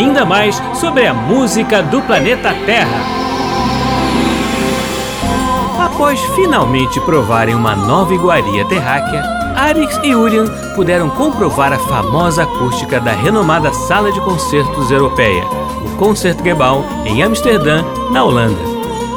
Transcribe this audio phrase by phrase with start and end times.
[0.00, 3.00] ainda mais sobre a música do planeta Terra.
[5.78, 9.22] Após finalmente provarem uma nova iguaria terráquea,
[9.54, 15.44] Arix e Urian puderam comprovar a famosa acústica da renomada sala de concertos europeia,
[15.84, 18.60] o Concertgebouw, em Amsterdã, na Holanda.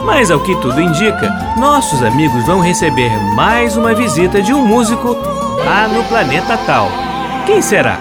[0.04, 5.16] Mas ao que tudo indica, nossos amigos vão receber mais uma visita de um músico
[5.64, 6.90] lá no planeta Tal.
[7.46, 7.98] Quem será?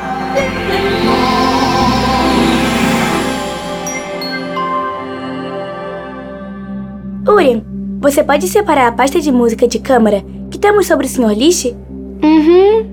[7.34, 7.62] Urian,
[8.00, 11.33] você pode separar a pasta de música de câmara que temos sobre o Sr.
[11.34, 11.75] Lish?
[12.22, 12.86] Uhum.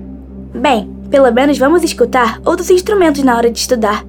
[0.54, 4.04] Bem, pelo menos vamos escutar outros instrumentos na hora de estudar.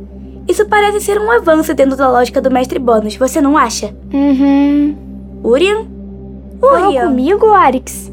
[0.47, 3.93] Isso parece ser um avanço dentro da lógica do mestre Bônus, você não acha?
[4.13, 4.95] Uhum.
[5.43, 5.85] Urian?
[6.59, 7.07] Falou Urian?
[7.07, 8.11] comigo, Arix?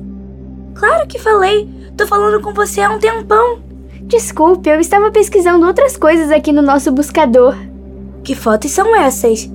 [0.74, 1.69] Claro que falei.
[1.96, 3.58] Tô falando com você há um tempão.
[4.02, 7.55] Desculpe, eu estava pesquisando outras coisas aqui no nosso buscador.
[8.22, 9.50] Que fotos são essas?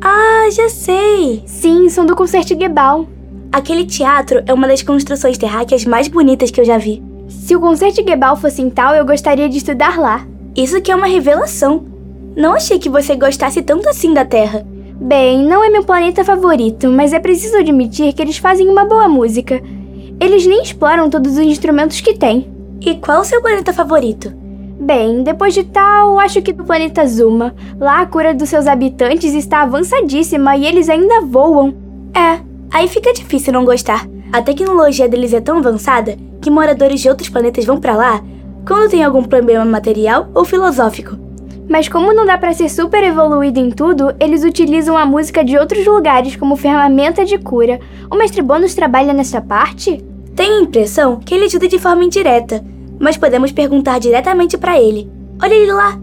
[0.00, 1.42] Ah, já sei.
[1.46, 3.08] Sim, são do Concertgebouw.
[3.50, 7.02] Aquele teatro é uma das construções terráqueas mais bonitas que eu já vi.
[7.28, 10.26] Se o Concertgebouw fosse em tal, eu gostaria de estudar lá.
[10.54, 11.84] Isso que é uma revelação.
[12.36, 14.66] Não achei que você gostasse tanto assim da Terra.
[15.00, 19.08] Bem, não é meu planeta favorito, mas é preciso admitir que eles fazem uma boa
[19.08, 19.62] música.
[20.20, 22.50] Eles nem exploram todos os instrumentos que têm.
[22.80, 24.32] E qual o seu planeta favorito?
[24.86, 27.56] Bem, depois de tal, acho que do planeta Zuma.
[27.76, 31.74] Lá a cura dos seus habitantes está avançadíssima e eles ainda voam.
[32.14, 32.38] É,
[32.72, 34.06] aí fica difícil não gostar.
[34.32, 38.22] A tecnologia deles é tão avançada que moradores de outros planetas vão pra lá
[38.64, 41.18] quando tem algum problema material ou filosófico.
[41.68, 45.58] Mas como não dá pra ser super evoluído em tudo, eles utilizam a música de
[45.58, 47.80] outros lugares como ferramenta de cura.
[48.08, 50.00] O mestre Bônus trabalha nessa parte?
[50.36, 52.62] Tenho a impressão que ele ajuda de forma indireta,
[52.98, 55.10] mas podemos perguntar diretamente pra ele.
[55.42, 55.98] Olha ele lá.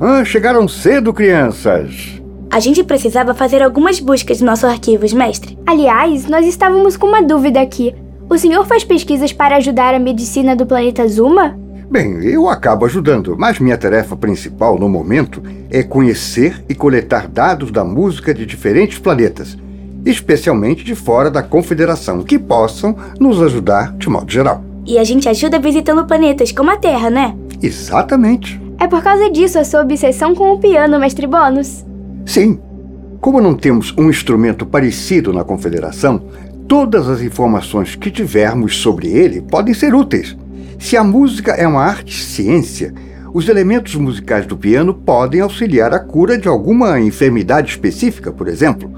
[0.00, 2.20] Ah, chegaram cedo, crianças.
[2.50, 5.58] A gente precisava fazer algumas buscas nos nossos arquivos, mestre.
[5.66, 7.94] Aliás, nós estávamos com uma dúvida aqui.
[8.30, 11.58] O senhor faz pesquisas para ajudar a medicina do planeta Zuma?
[11.90, 17.70] Bem, eu acabo ajudando, mas minha tarefa principal no momento é conhecer e coletar dados
[17.70, 19.56] da música de diferentes planetas,
[20.04, 24.64] especialmente de fora da Confederação, que possam nos ajudar de modo geral.
[24.86, 27.34] E a gente ajuda visitando planetas como a Terra, né?
[27.62, 28.60] Exatamente.
[28.78, 31.84] É por causa disso a sua obsessão com o piano, mestre Bônus.
[32.26, 32.58] Sim.
[33.20, 36.22] Como não temos um instrumento parecido na Confederação,
[36.68, 40.36] todas as informações que tivermos sobre ele podem ser úteis.
[40.78, 42.92] Se a música é uma arte-ciência,
[43.32, 48.92] os elementos musicais do piano podem auxiliar a cura de alguma enfermidade específica, por exemplo.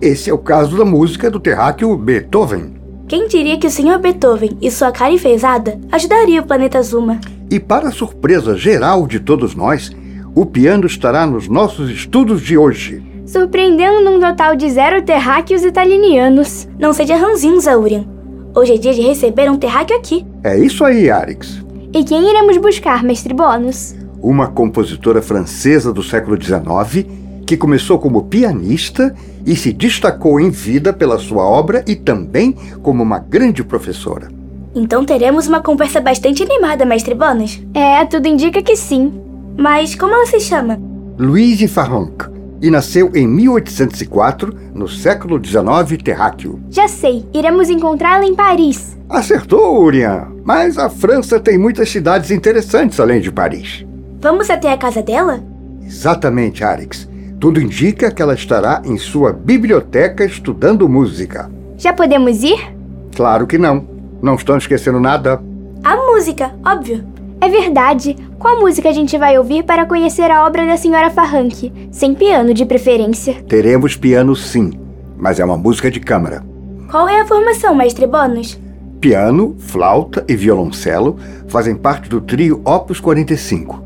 [0.00, 2.74] Esse é o caso da música do terráqueo Beethoven.
[3.08, 4.00] Quem diria que o Sr.
[4.00, 7.20] Beethoven e sua cara enfesada ajudaria o planeta Zuma?
[7.48, 9.92] E para surpresa geral de todos nós,
[10.34, 13.00] o piano estará nos nossos estudos de hoje.
[13.24, 16.68] Surpreendendo num total de zero terráqueos italianos.
[16.80, 18.04] Não seja ranzinza, Urian.
[18.52, 20.26] Hoje é dia de receber um terráqueo aqui.
[20.42, 21.64] É isso aí, Arix.
[21.92, 23.94] E quem iremos buscar, mestre Bônus?
[24.20, 27.06] Uma compositora francesa do século XIX
[27.46, 29.14] que começou como pianista
[29.46, 32.52] e se destacou em vida pela sua obra e também
[32.82, 34.28] como uma grande professora.
[34.74, 37.62] Então teremos uma conversa bastante animada, mestre Bônus.
[37.72, 39.12] É, tudo indica que sim.
[39.56, 40.78] Mas como ela se chama?
[41.18, 42.28] Louise Farranc,
[42.60, 46.60] e nasceu em 1804, no século XIX terráqueo.
[46.70, 48.98] Já sei, iremos encontrá-la em Paris.
[49.08, 53.86] Acertou, Urian, mas a França tem muitas cidades interessantes além de Paris.
[54.20, 55.42] Vamos até a casa dela?
[55.82, 57.08] Exatamente, Arix.
[57.38, 61.50] Tudo indica que ela estará em sua biblioteca estudando música.
[61.76, 62.74] Já podemos ir?
[63.14, 63.86] Claro que não.
[64.22, 65.42] Não estão esquecendo nada.
[65.84, 67.04] A música, óbvio.
[67.40, 68.16] É verdade.
[68.38, 71.70] Qual música a gente vai ouvir para conhecer a obra da senhora Farranque?
[71.90, 73.34] Sem piano, de preferência.
[73.46, 74.72] Teremos piano sim,
[75.16, 76.42] mas é uma música de câmara.
[76.90, 78.58] Qual é a formação, mestre Bônus?
[79.00, 81.18] Piano, flauta e violoncelo
[81.48, 83.85] fazem parte do trio Opus 45.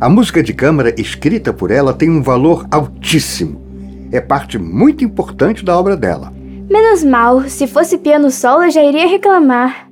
[0.00, 3.60] A música de câmara escrita por ela tem um valor altíssimo.
[4.10, 6.32] É parte muito importante da obra dela.
[6.70, 9.89] Menos mal, se fosse piano solo eu já iria reclamar.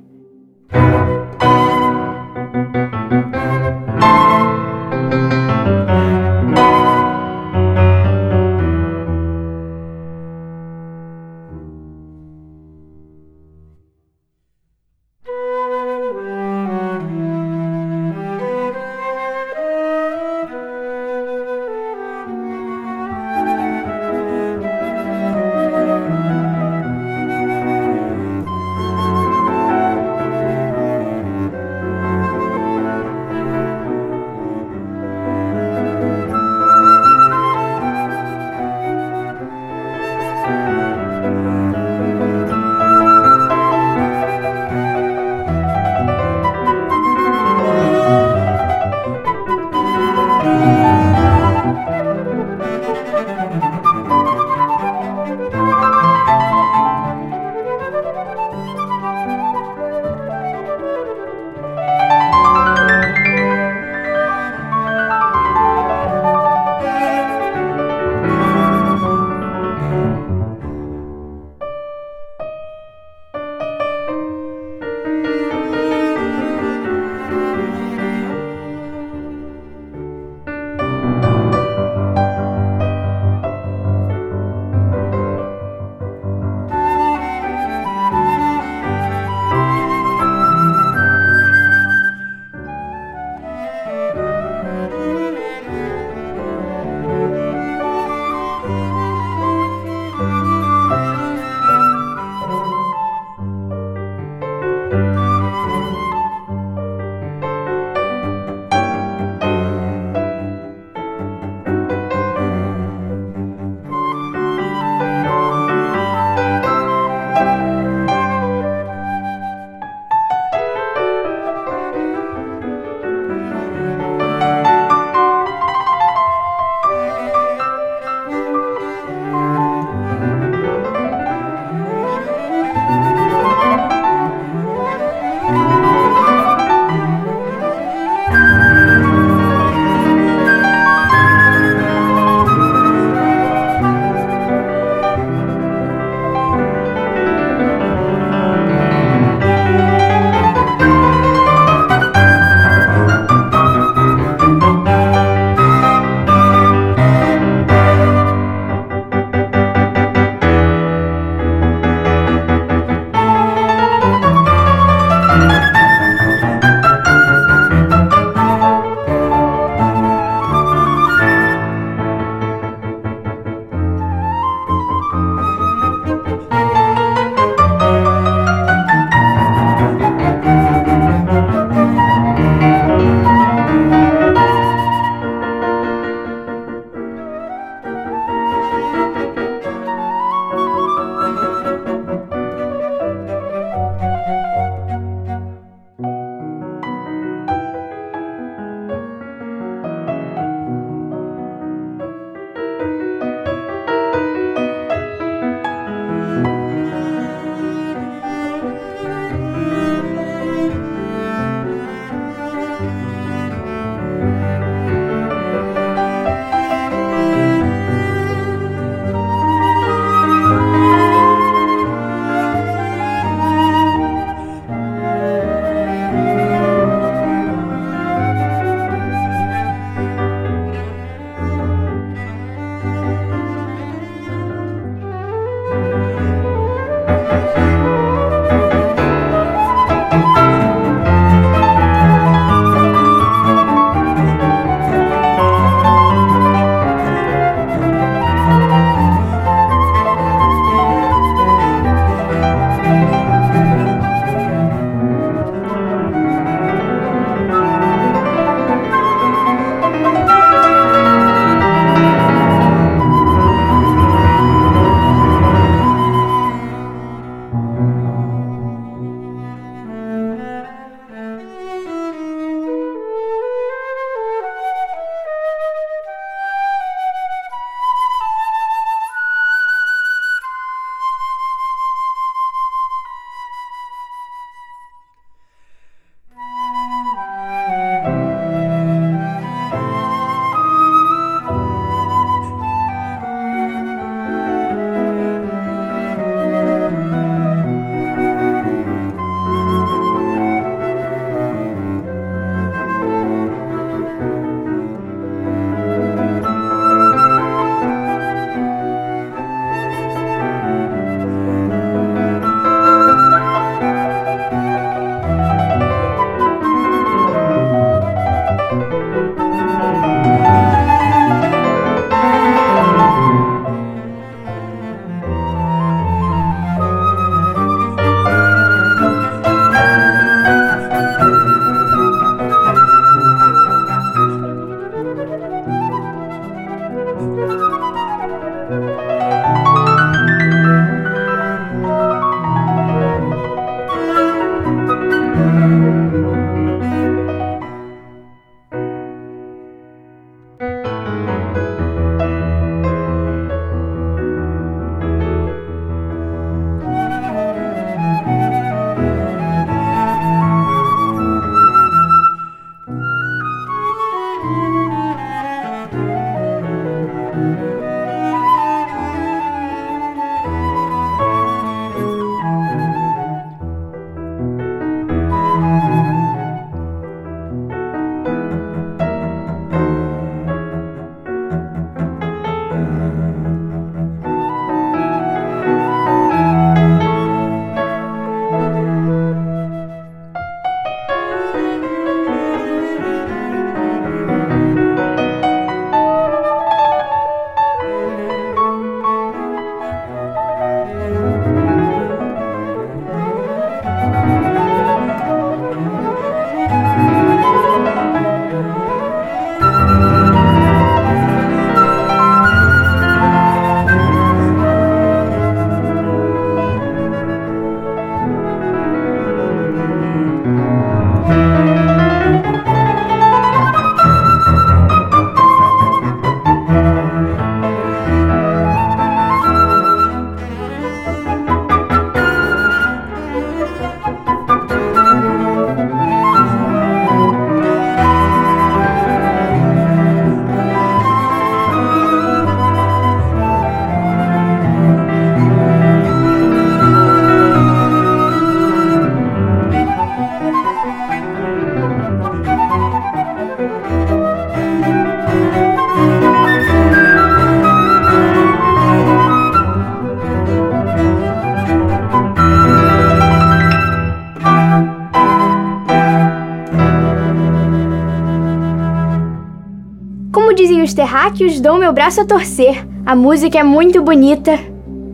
[471.19, 472.87] Terráqueos, dou meu braço a torcer.
[473.05, 474.57] A música é muito bonita.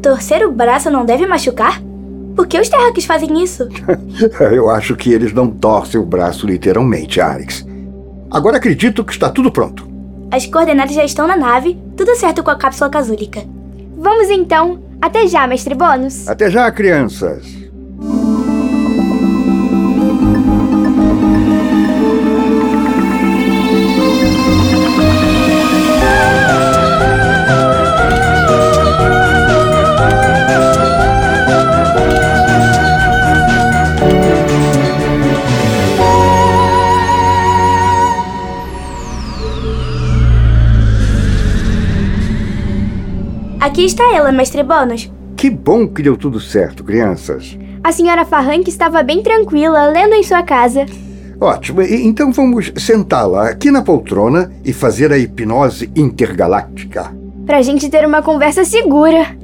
[0.03, 1.81] Torcer o braço não deve machucar?
[2.35, 3.67] Por que os terráqueos fazem isso?
[4.53, 7.65] Eu acho que eles não torcem o braço literalmente, Arix.
[8.29, 9.88] Agora acredito que está tudo pronto.
[10.29, 13.41] As coordenadas já estão na nave, tudo certo com a cápsula casúlica.
[13.97, 14.79] Vamos então.
[15.01, 16.27] Até já, mestre Bônus.
[16.27, 17.54] Até já, crianças.
[43.75, 45.12] Aqui está ela, mestre Bônus.
[45.36, 47.60] Que bom que deu tudo certo, crianças.
[47.84, 50.86] A senhora Farrank estava bem tranquila, lendo em sua casa.
[51.41, 57.13] Ótimo, então vamos sentá-la aqui na poltrona e fazer a hipnose intergaláctica.
[57.46, 59.36] Pra gente ter uma conversa segura.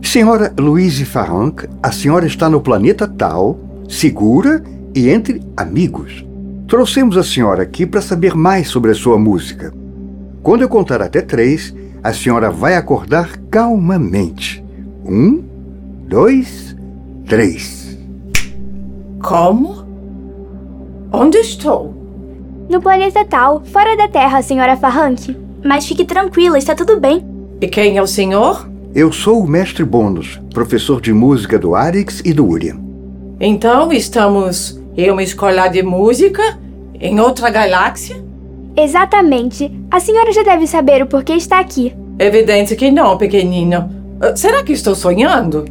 [0.00, 4.62] Senhora Louise Farranc, a senhora está no planeta tal, segura
[4.94, 6.24] e entre amigos.
[6.68, 9.74] Trouxemos a senhora aqui para saber mais sobre a sua música.
[10.44, 14.64] Quando eu contar até três, a senhora vai acordar calmamente.
[15.04, 15.42] Um,
[16.06, 16.76] dois,
[17.26, 17.98] três.
[19.22, 19.84] Como?
[21.12, 21.94] Onde estou?
[22.68, 25.36] No planeta tal, fora da Terra, senhora Farrank.
[25.64, 27.24] Mas fique tranquila, está tudo bem.
[27.60, 28.68] E quem é o senhor?
[28.94, 32.78] Eu sou o mestre Bônus, professor de música do Arix e do Urian.
[33.38, 36.58] Então estamos em uma escola de música
[36.94, 38.29] em outra galáxia?
[38.76, 39.70] Exatamente.
[39.90, 41.94] A senhora já deve saber o porquê está aqui.
[42.18, 43.90] Evidente que não, pequenino.
[44.20, 45.64] Ah, Será que estou sonhando?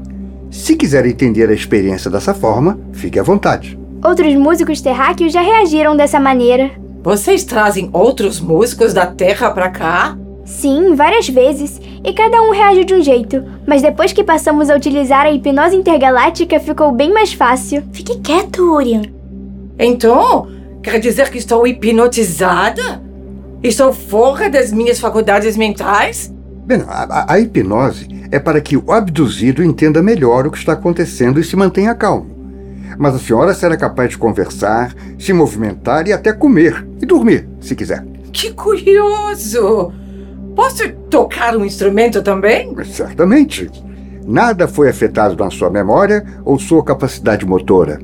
[0.50, 3.78] Se quiser entender a experiência dessa forma, fique à vontade.
[4.04, 6.72] Outros músicos terráqueos já reagiram dessa maneira.
[7.04, 10.18] Vocês trazem outros músicos da Terra pra cá?
[10.44, 14.76] Sim, várias vezes, e cada um reage de um jeito, mas depois que passamos a
[14.76, 17.84] utilizar a hipnose intergaláctica ficou bem mais fácil.
[17.94, 19.04] Fique quieto, Urian.
[19.78, 20.48] Então,
[20.90, 23.02] quer dizer que estou hipnotizada?
[23.62, 26.34] Estou fora das minhas faculdades mentais?
[26.66, 31.40] Bem, a, a- hipnose é para que o abduzido entenda melhor o que está acontecendo
[31.40, 32.38] e se mantenha calmo.
[32.98, 37.76] Mas a senhora será capaz de conversar, se movimentar e até comer e dormir, se
[37.76, 38.06] quiser.
[38.32, 39.92] Que curioso!
[40.56, 42.76] Posso tocar um instrumento também?
[42.86, 43.70] Certamente.
[44.28, 48.00] Nada foi afetado na sua memória ou sua capacidade motora.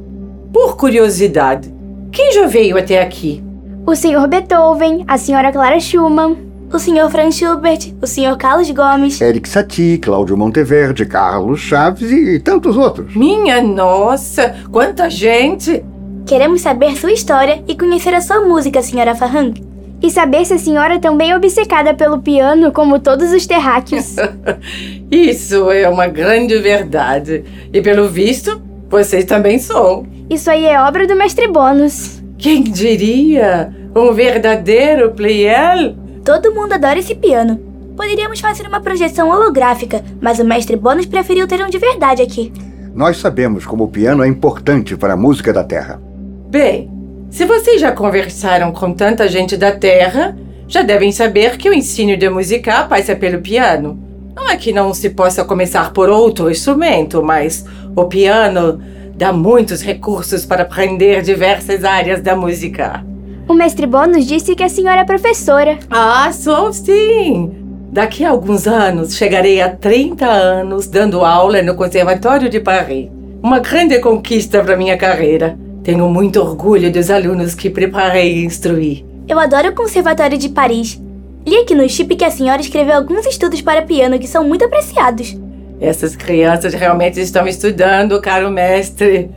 [0.53, 1.71] Por curiosidade,
[2.15, 3.43] quem já veio até aqui?
[3.85, 6.37] O senhor Beethoven, a senhora Clara Schumann.
[6.73, 9.21] O senhor Franz Schubert, o senhor Carlos Gomes.
[9.21, 13.15] Eric Satie, Cláudio Monteverde, Carlos Chaves e tantos outros.
[13.15, 15.85] Minha nossa, quanta gente!
[16.25, 19.61] Queremos saber sua história e conhecer a sua música, senhora Farrank.
[20.01, 24.15] E saber se a senhora também é obcecada pelo piano, como todos os terráqueos.
[25.11, 27.43] Isso é uma grande verdade.
[27.71, 30.14] E pelo visto, vocês também são.
[30.29, 32.23] Isso aí é obra do mestre Bônus.
[32.37, 33.71] Quem diria?
[33.95, 35.95] Um verdadeiro Pleyel?
[36.25, 37.57] Todo mundo adora esse piano.
[37.95, 42.51] Poderíamos fazer uma projeção holográfica, mas o mestre Bônus preferiu ter um de verdade aqui.
[42.93, 46.01] Nós sabemos como o piano é importante para a música da Terra.
[46.49, 46.89] Bem,
[47.29, 50.35] se vocês já conversaram com tanta gente da Terra,
[50.67, 53.99] já devem saber que o ensino de música passa pelo piano.
[54.35, 57.63] Não é que não se possa começar por outro instrumento, mas
[57.95, 58.81] o piano
[59.17, 63.03] dá muitos recursos para aprender diversas áreas da música.
[63.47, 65.77] O mestre Bônus disse que a senhora é professora.
[65.89, 67.51] Ah, sou sim!
[67.91, 73.09] Daqui a alguns anos chegarei a 30 anos dando aula no Conservatório de Paris.
[73.41, 75.57] Uma grande conquista para minha carreira.
[75.83, 79.05] Tenho muito orgulho dos alunos que preparei e instruí.
[79.27, 80.99] Eu adoro o Conservatório de Paris.
[81.45, 84.65] Li aqui no chip que a senhora escreveu alguns estudos para piano que são muito
[84.65, 85.37] apreciados.
[85.79, 89.29] Essas crianças realmente estão estudando, caro mestre.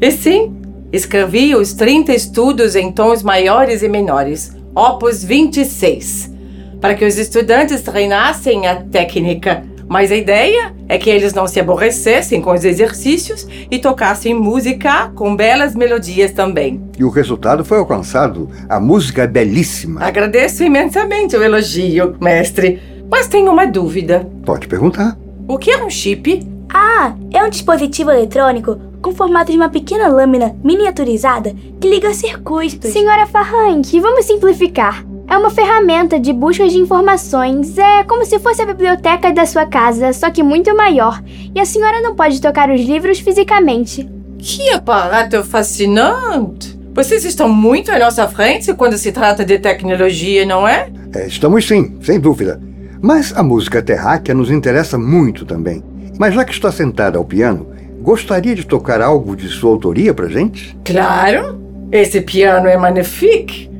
[0.00, 0.56] E sim,
[0.92, 6.32] escrevi os 30 estudos em tons maiores e menores, opus 26,
[6.80, 9.64] para que os estudantes treinassem a técnica.
[9.88, 15.08] Mas a ideia é que eles não se aborrecessem com os exercícios e tocassem música
[15.14, 16.82] com belas melodias também.
[16.98, 18.50] E o resultado foi alcançado.
[18.68, 20.04] A música é belíssima.
[20.04, 22.82] Agradeço imensamente o elogio, mestre.
[23.10, 24.28] Mas tenho uma dúvida.
[24.44, 25.16] Pode perguntar.
[25.48, 26.46] O que é um chip?
[26.68, 32.92] Ah, é um dispositivo eletrônico com formato de uma pequena lâmina miniaturizada que liga circuitos.
[32.92, 35.06] Senhora Farrank, vamos simplificar.
[35.26, 37.78] É uma ferramenta de busca de informações.
[37.78, 41.22] É como se fosse a biblioteca da sua casa, só que muito maior.
[41.54, 44.06] E a senhora não pode tocar os livros fisicamente.
[44.38, 46.78] Que aparato fascinante!
[46.92, 50.90] Vocês estão muito à nossa frente quando se trata de tecnologia, não é?
[51.14, 52.67] É, estamos sim, sem dúvida.
[53.00, 55.82] Mas a música terráquea nos interessa muito também.
[56.18, 57.66] Mas já que está sentada ao piano,
[58.00, 60.76] gostaria de tocar algo de sua autoria pra gente?
[60.84, 61.60] Claro!
[61.92, 63.70] Esse piano é magnifique!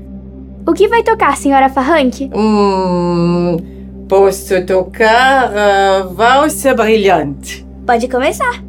[0.67, 2.31] O que vai tocar, senhora Farranque?
[2.35, 3.57] Hum,
[4.09, 7.67] posso tocar uh, Valsa Brilhante.
[7.87, 8.68] Pode começar.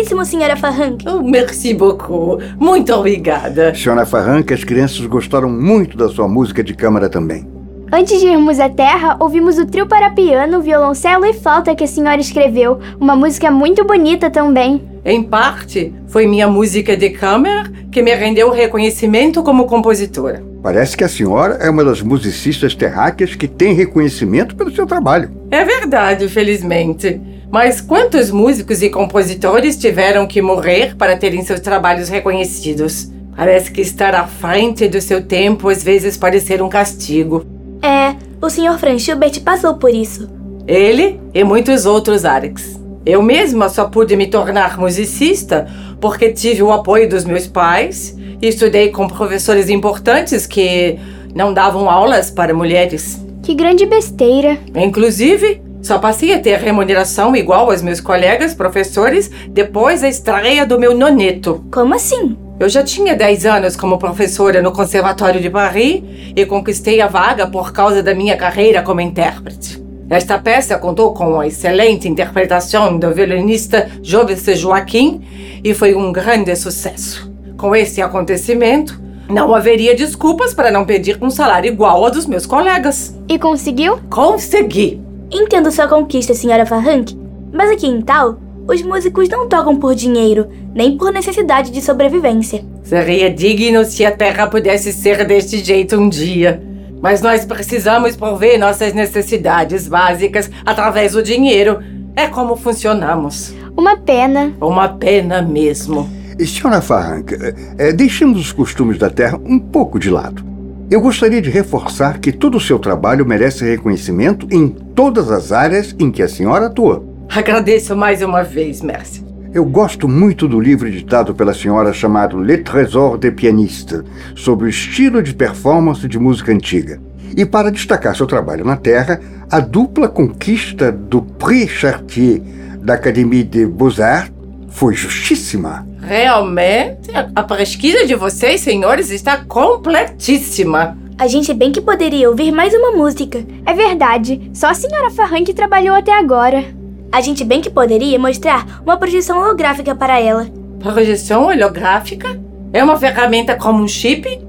[0.00, 1.04] Belíssimo, senhora Farrank.
[1.06, 2.42] Oh, merci beaucoup.
[2.58, 3.74] Muito obrigada.
[3.74, 7.46] Senhora Farranca, as crianças gostaram muito da sua música de câmara também.
[7.92, 11.86] Antes de irmos à Terra, ouvimos o trio para piano, violoncelo e flauta que a
[11.86, 12.80] senhora escreveu.
[12.98, 14.82] Uma música muito bonita também.
[15.04, 20.42] Em parte, foi minha música de câmara que me rendeu reconhecimento como compositora.
[20.62, 25.30] Parece que a senhora é uma das musicistas terráqueas que tem reconhecimento pelo seu trabalho.
[25.50, 27.20] É verdade, felizmente.
[27.50, 33.10] Mas quantos músicos e compositores tiveram que morrer para terem seus trabalhos reconhecidos?
[33.36, 37.44] Parece que estar à frente do seu tempo às vezes pode ser um castigo.
[37.82, 40.28] É, o senhor Franz Schubert passou por isso.
[40.64, 42.78] Ele e muitos outros Alex.
[43.04, 45.66] Eu mesma só pude me tornar musicista
[46.00, 50.98] porque tive o apoio dos meus pais e estudei com professores importantes que
[51.34, 53.20] não davam aulas para mulheres.
[53.42, 54.58] Que grande besteira.
[54.76, 60.78] Inclusive, só passei a ter remuneração igual aos meus colegas professores depois da estreia do
[60.78, 61.64] meu noneto.
[61.72, 62.36] Como assim?
[62.58, 66.02] Eu já tinha 10 anos como professora no Conservatório de Paris
[66.36, 69.82] e conquistei a vaga por causa da minha carreira como intérprete.
[70.10, 75.22] Esta peça contou com a excelente interpretação do violinista Joves Joaquim
[75.64, 77.32] e foi um grande sucesso.
[77.56, 82.44] Com esse acontecimento, não haveria desculpas para não pedir um salário igual ao dos meus
[82.44, 83.16] colegas.
[83.28, 83.98] E conseguiu?
[84.10, 85.09] Consegui!
[85.32, 87.16] Entendo sua conquista, senhora Farrank,
[87.52, 92.64] mas aqui em Tal, os músicos não tocam por dinheiro, nem por necessidade de sobrevivência.
[92.82, 96.62] Seria digno se a Terra pudesse ser deste jeito um dia.
[97.00, 101.78] Mas nós precisamos prover nossas necessidades básicas através do dinheiro.
[102.14, 103.54] É como funcionamos.
[103.76, 104.52] Uma pena.
[104.60, 106.10] Uma pena mesmo.
[106.44, 110.44] Senhora Farranca, eh, eh, deixemos os costumes da terra um pouco de lado.
[110.90, 115.94] Eu gostaria de reforçar que todo o seu trabalho merece reconhecimento em todas as áreas
[116.00, 117.04] em que a senhora atua.
[117.28, 119.22] Agradeço mais uma vez, Mércia.
[119.54, 124.02] Eu gosto muito do livro editado pela senhora chamado Le Trésor des Pianistes,
[124.34, 127.00] sobre o estilo de performance de música antiga.
[127.36, 132.42] E para destacar seu trabalho na Terra, a dupla conquista do Prix Chartier
[132.82, 134.39] da Académie des Beaux-Arts
[134.80, 135.86] foi justíssima.
[136.00, 140.96] Realmente, a pesquisa de vocês, senhores, está completíssima.
[141.18, 143.44] A gente bem que poderia ouvir mais uma música.
[143.66, 144.50] É verdade.
[144.54, 146.64] Só a senhora Farrank trabalhou até agora.
[147.12, 150.46] A gente bem que poderia mostrar uma projeção holográfica para ela.
[150.78, 152.40] Projeção holográfica?
[152.72, 154.40] É uma ferramenta como um chip?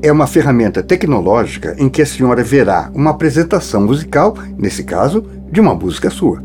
[0.00, 5.60] É uma ferramenta tecnológica em que a senhora verá uma apresentação musical, nesse caso, de
[5.60, 6.40] uma música sua.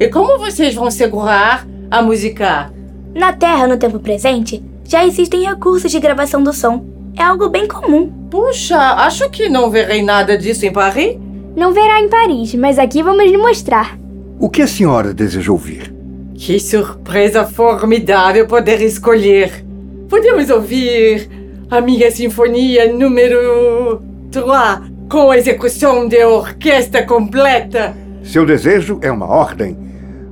[0.00, 2.79] E como vocês vão segurar a música?
[3.14, 6.84] Na Terra, no tempo presente, já existem recursos de gravação do som.
[7.16, 8.08] É algo bem comum.
[8.30, 11.18] Puxa, acho que não verei nada disso em Paris.
[11.56, 13.98] Não verá em Paris, mas aqui vamos lhe mostrar.
[14.38, 15.92] O que a senhora deseja ouvir?
[16.34, 19.64] Que surpresa formidável poder escolher.
[20.08, 21.28] Podemos ouvir
[21.70, 27.94] a minha sinfonia número 3 com a execução de orquestra completa.
[28.22, 29.76] Seu desejo é uma ordem.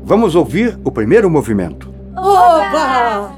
[0.04, 1.87] Vamos ouvir o primeiro movimento.
[2.20, 3.37] 哦爸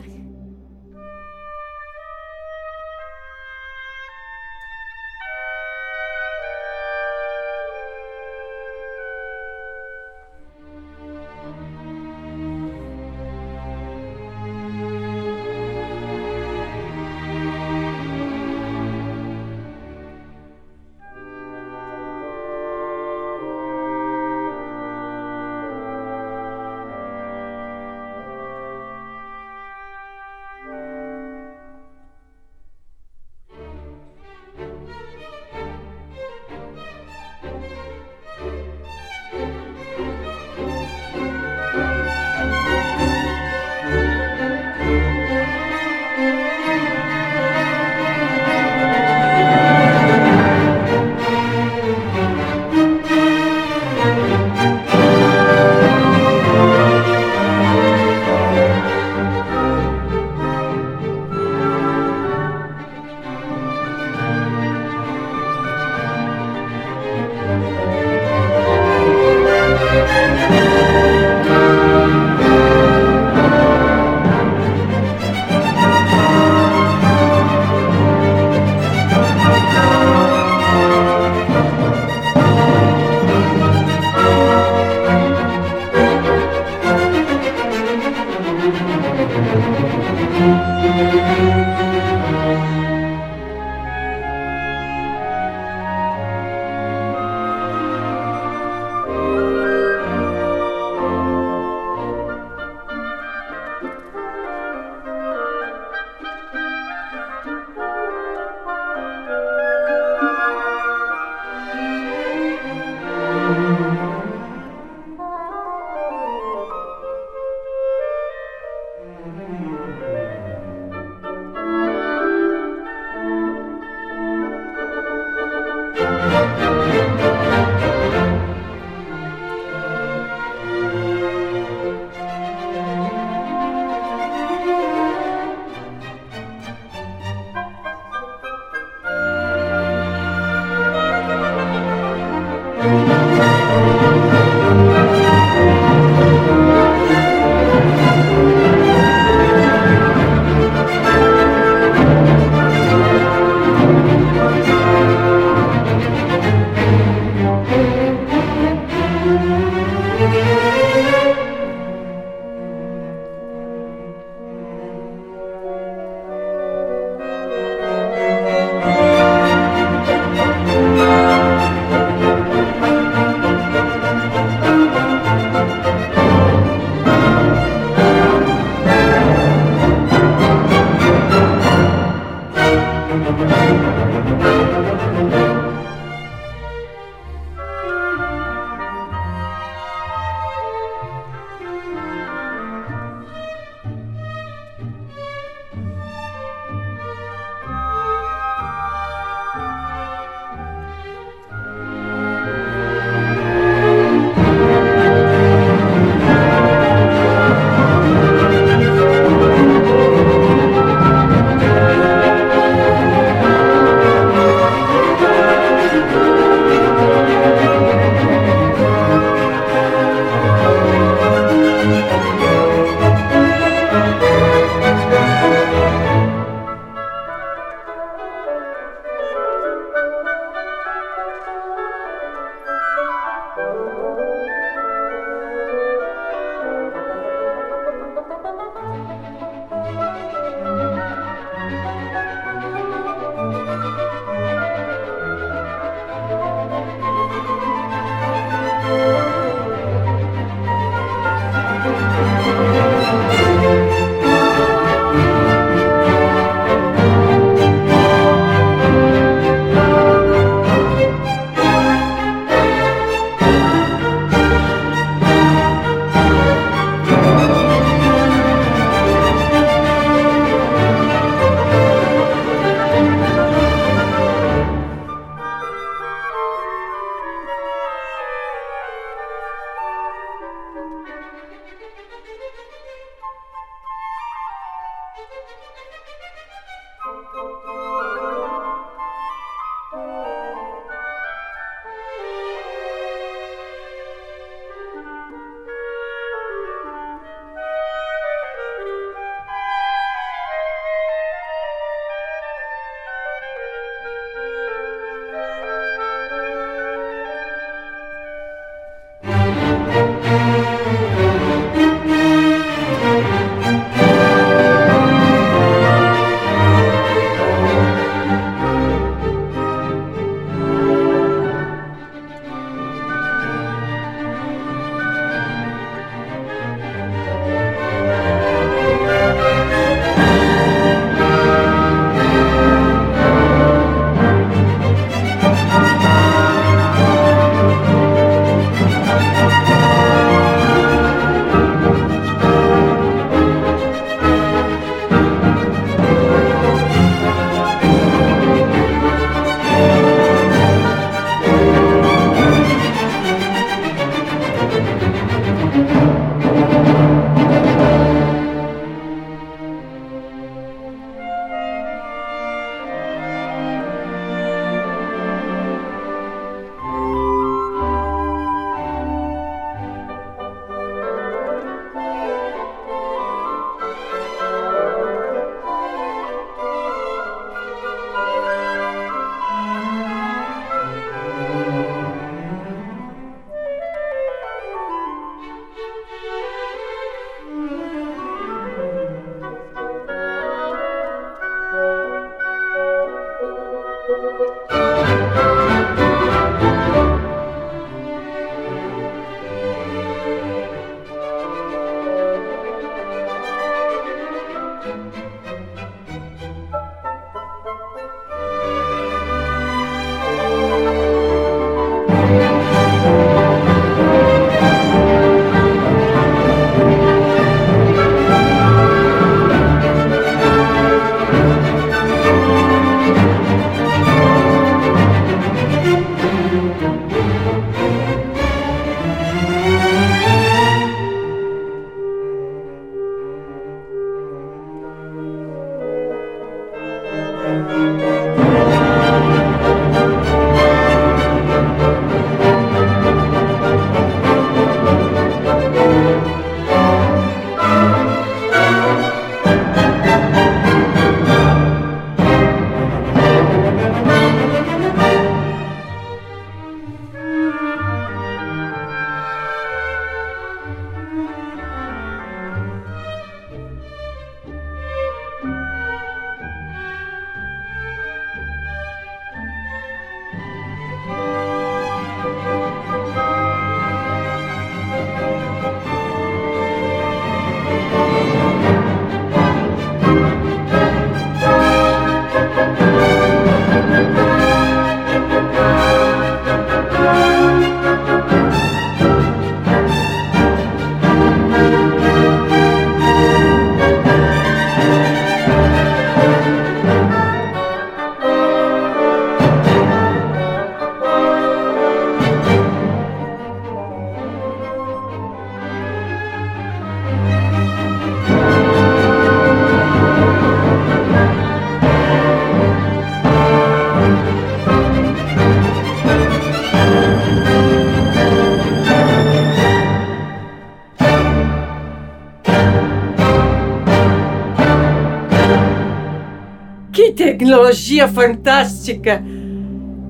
[527.00, 527.12] Oba!
[527.12, 529.22] tecnologia fantástica.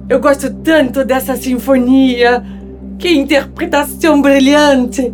[0.08, 2.42] Eu gosto tanto dessa sinfonia.
[2.98, 5.12] Que interpretação brilhante!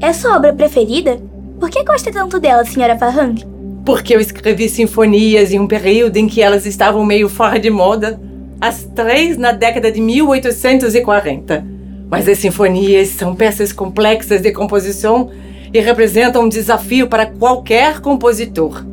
[0.00, 1.20] É sua obra preferida?
[1.58, 3.44] Por que gosta tanto dela, senhora Farhang?
[3.84, 8.20] Porque eu escrevi sinfonias em um período em que elas estavam meio fora de moda.
[8.60, 11.66] As três na década de 1840.
[12.08, 15.30] Mas as sinfonias são peças complexas de composição
[15.72, 18.84] e representam um desafio para qualquer compositor.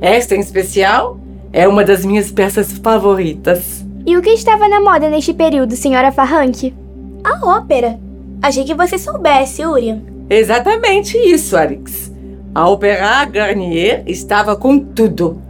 [0.00, 1.23] Esta, em especial,
[1.54, 3.86] é uma das minhas peças favoritas.
[4.04, 6.74] E o que estava na moda neste período, senhora Farrank?
[7.22, 7.96] A ópera.
[8.42, 10.00] Achei que você soubesse, Urian.
[10.28, 12.12] Exatamente isso, Arix.
[12.52, 15.40] A Opéra Garnier estava com tudo.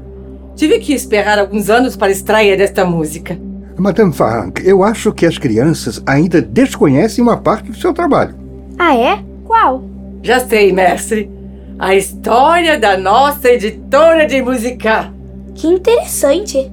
[0.55, 3.39] Tive que esperar alguns anos para a estreia desta música.
[3.79, 8.37] Madame Farranc, eu acho que as crianças ainda desconhecem uma parte do seu trabalho.
[8.79, 9.25] Ah, é?
[9.45, 9.83] Qual?
[10.23, 11.31] Já sei, mestre.
[11.79, 15.14] A história da nossa editora de música.
[15.55, 16.71] Que interessante.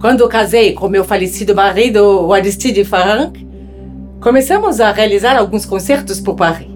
[0.00, 3.46] Quando casei com meu falecido marido, o Aristide Farranc,
[4.20, 6.68] começamos a realizar alguns concertos por Paris.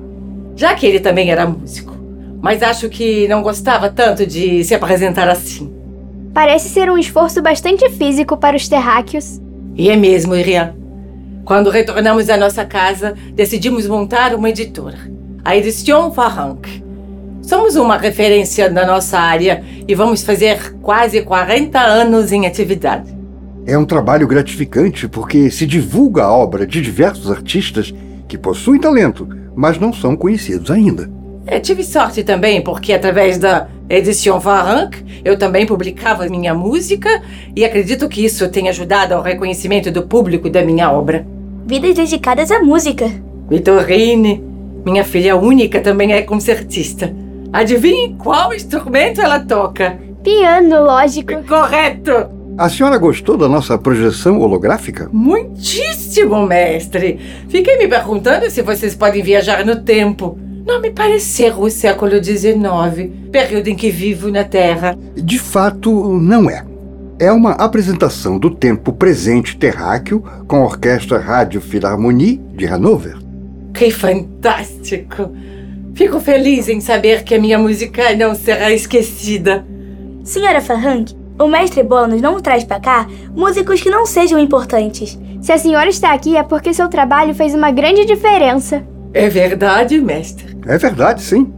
[0.57, 1.97] Já que ele também era músico.
[2.41, 5.73] Mas acho que não gostava tanto de se apresentar assim.
[6.33, 9.41] Parece ser um esforço bastante físico para os terráqueos.
[9.75, 10.75] E é mesmo, Irian.
[11.45, 14.99] Quando retornamos à nossa casa, decidimos montar uma editora,
[15.45, 16.88] a Edition Farranc.
[17.49, 23.11] Somos uma referência na nossa área e vamos fazer quase 40 anos em atividade.
[23.65, 27.95] É um trabalho gratificante porque se divulga a obra de diversos artistas
[28.29, 29.27] que possuem talento,
[29.57, 31.11] mas não são conhecidos ainda.
[31.47, 37.09] É, tive sorte também, porque através da Edition Farranc eu também publicava minha música
[37.57, 41.27] e acredito que isso tenha ajudado ao reconhecimento do público da minha obra.
[41.67, 43.11] Vidas dedicadas à música.
[43.49, 44.45] Vitorine,
[44.85, 47.11] minha filha única, também é concertista.
[47.53, 49.99] Adivinhe qual instrumento ela toca?
[50.23, 51.33] Piano, lógico.
[51.45, 52.39] Correto!
[52.59, 55.09] A senhora gostou da nossa projeção holográfica?
[55.13, 57.19] Muitíssimo, mestre!
[57.49, 60.39] Fiquei me perguntando se vocês podem viajar no tempo.
[60.67, 64.99] Não me pareceu o século XIX, período em que vivo na Terra.
[65.15, 66.65] De fato, não é.
[67.19, 73.17] É uma apresentação do tempo presente terráqueo com a Orquestra Rádio Philharmonie de Hanover.
[73.73, 75.31] Que fantástico!
[75.99, 79.67] Fico feliz em saber que a minha música não será esquecida.
[80.23, 85.19] Senhora Farrank, o mestre Bônus não traz para cá músicos que não sejam importantes.
[85.43, 88.87] Se a senhora está aqui é porque seu trabalho fez uma grande diferença.
[89.13, 90.57] É verdade, mestre.
[90.69, 91.53] É verdade, sim.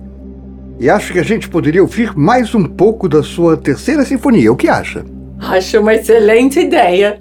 [0.79, 4.51] E acho que a gente poderia ouvir mais um pouco da sua terceira sinfonia.
[4.51, 5.05] O que acha?
[5.39, 7.21] Acho uma excelente ideia.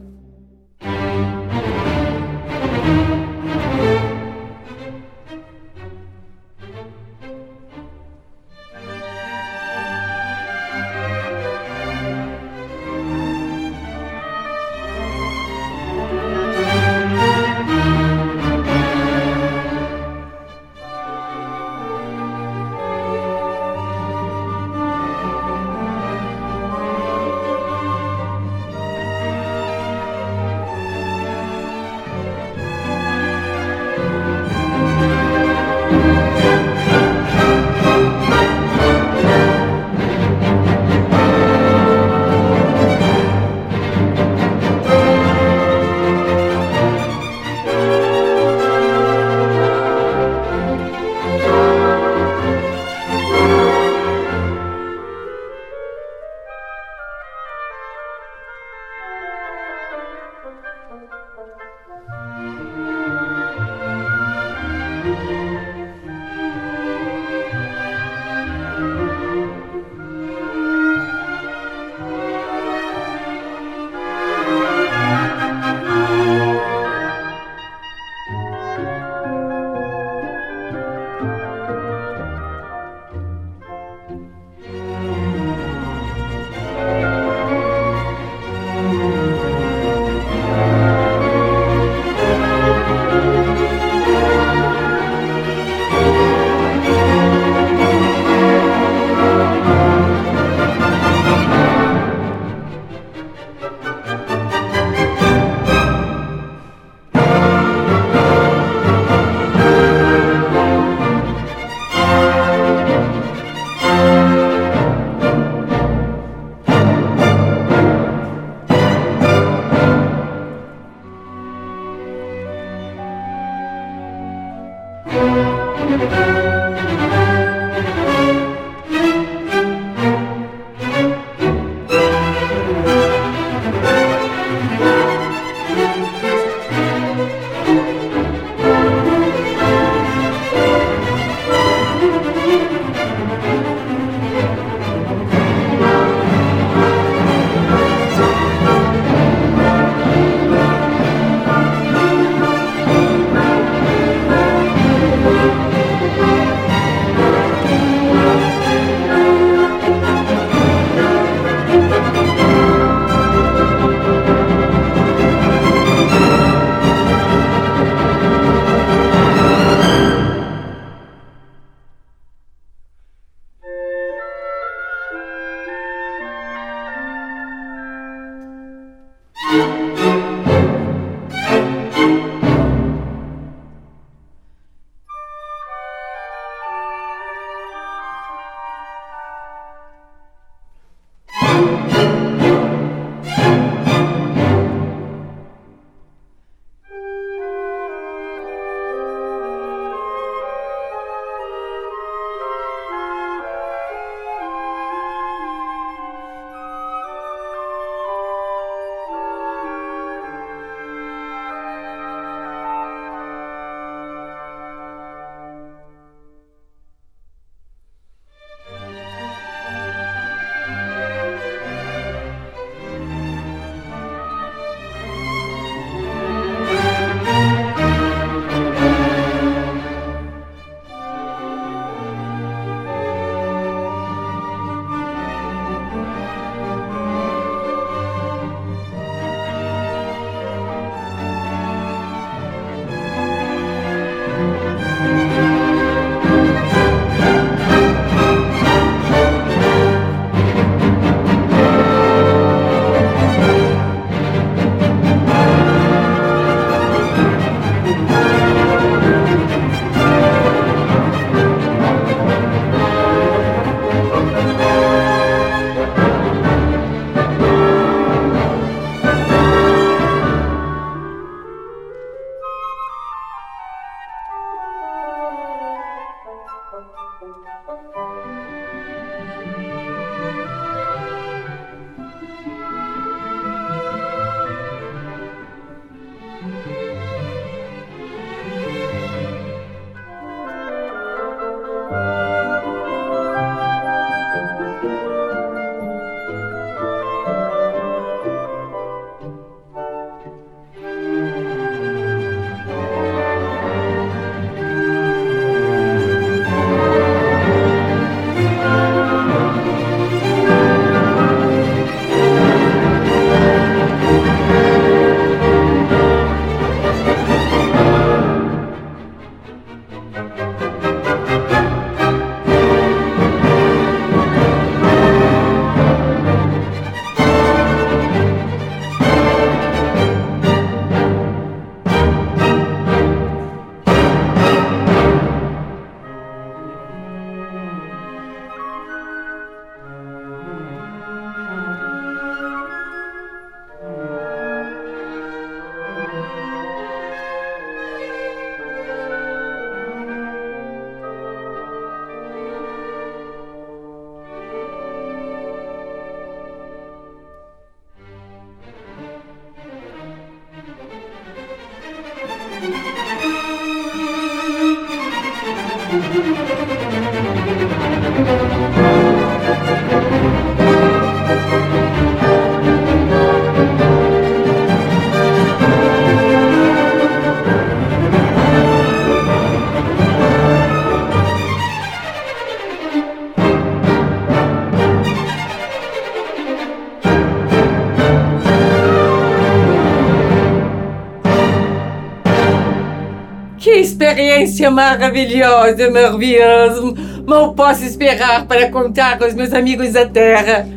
[394.60, 396.94] Experiência maravilhosa, maravilhosa.
[397.26, 400.68] Mal posso esperar para contar aos meus amigos da Terra.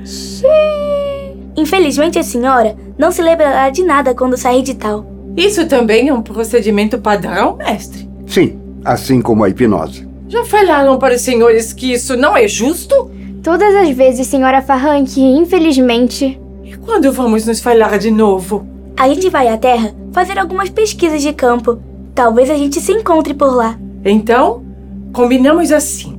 [1.56, 5.06] Infelizmente a senhora não se lembrará de nada quando sair de tal.
[5.36, 8.08] Isso também é um procedimento padrão, mestre?
[8.26, 10.06] Sim, assim como a hipnose.
[10.28, 13.10] Já falaram para os senhores que isso não é justo?
[13.42, 16.40] Todas as vezes, senhora Farranque, infelizmente.
[16.64, 18.66] E quando vamos nos falar de novo?
[18.96, 21.78] A gente vai à Terra fazer algumas pesquisas de campo.
[22.14, 23.78] Talvez a gente se encontre por lá.
[24.04, 24.64] Então,
[25.12, 26.18] combinamos assim.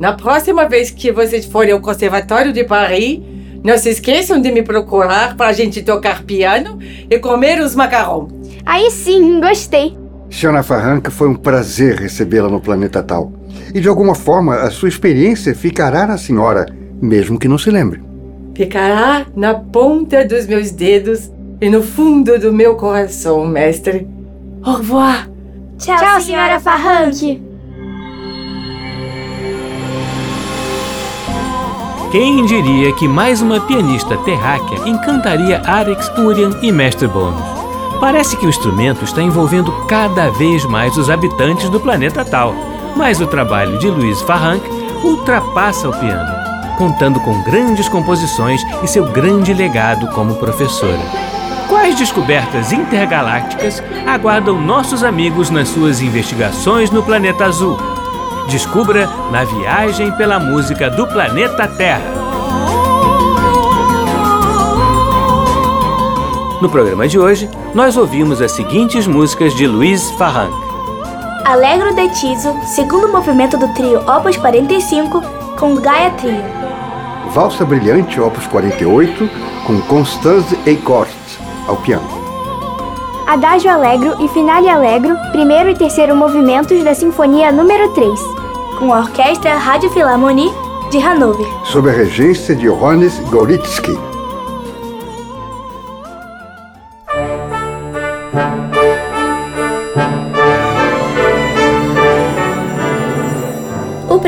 [0.00, 3.20] Na próxima vez que vocês forem ao Conservatório de Paris,
[3.62, 8.32] não se esqueçam de me procurar para a gente tocar piano e comer os macarrons.
[8.66, 9.96] Aí sim, gostei.
[10.28, 13.32] Shana Farranca, foi um prazer recebê-la no planeta Tal.
[13.72, 16.66] E de alguma forma, a sua experiência ficará na senhora,
[17.00, 18.02] mesmo que não se lembre.
[18.54, 24.08] Ficará na ponta dos meus dedos e no fundo do meu coração, mestre.
[24.64, 25.28] Au revoir.
[25.78, 27.42] Tchau, Tchau, senhora Farranque.
[32.12, 37.42] Quem diria que mais uma pianista terráquea encantaria Arix, Urian e Mestre Bônus?
[37.98, 42.54] Parece que o instrumento está envolvendo cada vez mais os habitantes do planeta Tal,
[42.94, 44.62] mas o trabalho de Louise Farranc
[45.02, 46.30] ultrapassa o piano,
[46.78, 51.41] contando com grandes composições e seu grande legado como professora.
[51.92, 57.76] Quais descobertas intergalácticas aguardam nossos amigos nas suas investigações no planeta azul?
[58.48, 62.00] Descubra na viagem pela música do planeta Terra.
[66.62, 70.50] No programa de hoje, nós ouvimos as seguintes músicas de Luiz Farranc.
[71.44, 75.22] Alegro de Tiso, segundo movimento do trio Opus 45,
[75.58, 76.42] com Gaia Trio.
[77.32, 79.28] Valsa Brilhante, opus 48,
[79.66, 81.21] com Constance Eichhorst,
[81.66, 82.22] ao piano.
[83.26, 88.20] Adágio Alegro e Finale Alegro, primeiro e terceiro movimentos da Sinfonia número 3.
[88.78, 90.52] Com a Orquestra Rádio Philharmonie
[90.90, 91.46] de Hanover.
[91.64, 94.11] Sob a regência de Johannes Goritsky.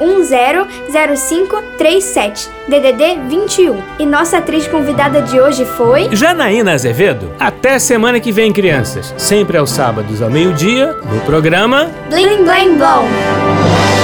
[0.00, 3.82] 997100537, DDD 21.
[3.98, 7.30] E nossa atriz convidada de hoje foi Janaína Azevedo.
[7.38, 9.14] Até semana que vem, crianças.
[9.16, 13.95] Sempre aos sábados ao meio-dia, no programa Blim Blim Blom.